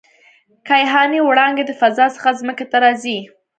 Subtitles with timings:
[0.67, 3.19] کیهاني وړانګې د فضا څخه ځمکې ته راځي.